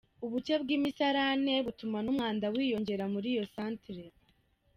[0.25, 4.03] Ubuke bw’imisarane butuma n’umwanda wiyongera muri iyo santere.